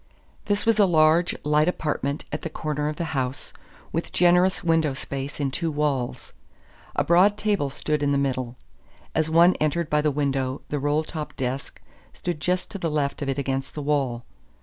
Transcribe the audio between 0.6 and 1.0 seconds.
was a